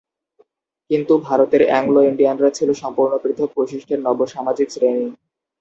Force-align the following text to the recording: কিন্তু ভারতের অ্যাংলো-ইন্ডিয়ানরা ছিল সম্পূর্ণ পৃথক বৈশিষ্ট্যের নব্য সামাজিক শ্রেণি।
কিন্তু 0.89 1.13
ভারতের 1.27 1.61
অ্যাংলো-ইন্ডিয়ানরা 1.65 2.49
ছিল 2.57 2.69
সম্পূর্ণ 2.81 3.13
পৃথক 3.23 3.49
বৈশিষ্ট্যের 3.57 3.99
নব্য 4.01 4.21
সামাজিক 4.27 4.67
শ্রেণি। 4.71 5.07